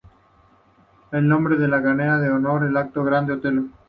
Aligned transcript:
El 1.11 1.27
nombre 1.27 1.57
de 1.57 1.67
Grande 1.67 2.05
en 2.25 2.31
honor 2.31 2.63
al 2.63 2.75
actor 2.75 3.05
Grande 3.05 3.33
Otelo. 3.33 3.65